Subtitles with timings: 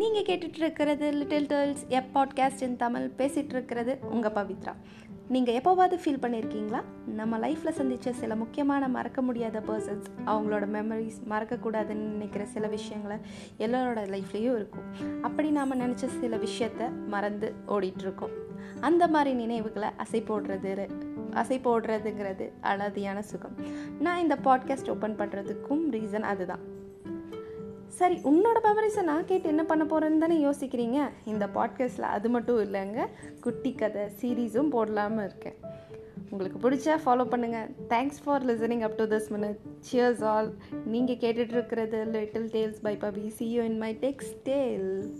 [0.00, 4.74] நீங்கள் கேட்டுட்டு இருக்கிறது லிட்டில் டேர்ல்ஸ் எப் பாட்காஸ்ட் இன் தமிழ் பேசிகிட்டு இருக்கிறது உங்கள் பவித்ரா.
[5.28, 12.08] நீங்கள் எப்போவாவது ஃபீல் பண்ணியிருக்கீங்களா நம்ம லைஃப்பில் சந்தித்த சில முக்கியமான மறக்க முடியாத பர்சன்ஸ் அவங்களோட மெமரிஸ் மறக்கக்கூடாதுன்னு
[12.14, 13.16] நினைக்கிற சில விஷயங்களை
[13.58, 14.82] எல்லாரோட லைஃப்லேயும் இருக்கும்.
[15.22, 18.32] அப்படி நாம் நினச்ச சில விஷயத்த மறந்து ஓடிட்டுருக்கோம்.
[18.80, 20.88] அந்த மாதிரி நினைவுகளை அசை போடுறது
[21.30, 23.56] அசை போடுறதுங்கிறது அழதியான சுகம்.
[24.00, 26.78] நான் இந்த பாட்காஸ்ட் ஓப்பன் பண்ணுறதுக்கும் ரீசன் அதுதான்.
[27.90, 31.08] சரி உன்னோட மெமரிஸை நான் கேட்டு என்ன பண்ண போகிறேன்னு தானே யோசிக்கிறீங்க?
[31.24, 33.06] இந்த பாட்காஸ்ட்டில் அது மட்டும் இல்லைங்க
[33.40, 35.54] குட்டி கதை சீரீஸும் போடலாமல் இருக்கேன்.
[36.30, 39.56] உங்களுக்கு பிடிச்சா ஃபாலோ பண்ணுங்கள் thanks for listening up to this minute
[39.90, 40.54] cheers all
[40.86, 45.14] நீங்கள் கேட்டுட்ருக்கிறது little tales by பபி see you in my next tale